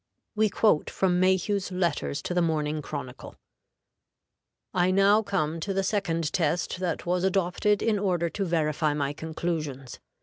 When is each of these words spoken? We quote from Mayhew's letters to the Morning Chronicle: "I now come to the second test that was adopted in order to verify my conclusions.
We 0.33 0.49
quote 0.49 0.89
from 0.89 1.19
Mayhew's 1.19 1.71
letters 1.71 2.23
to 2.23 2.33
the 2.33 2.41
Morning 2.41 2.81
Chronicle: 2.81 3.35
"I 4.73 4.89
now 4.89 5.21
come 5.21 5.59
to 5.59 5.75
the 5.75 5.83
second 5.83 6.33
test 6.33 6.79
that 6.79 7.05
was 7.05 7.23
adopted 7.23 7.83
in 7.83 7.99
order 7.99 8.27
to 8.27 8.43
verify 8.43 8.95
my 8.95 9.13
conclusions. 9.13 9.99